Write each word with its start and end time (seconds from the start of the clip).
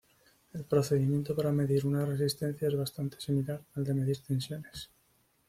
El 0.53 0.63
procedimiento 0.65 1.35
para 1.35 1.51
medir 1.51 1.85
una 1.85 2.03
resistencia 2.07 2.67
es 2.67 2.75
bastante 2.75 3.21
similar 3.21 3.61
al 3.75 3.83
de 3.83 3.93
medir 3.93 4.17
tensiones. 4.17 4.89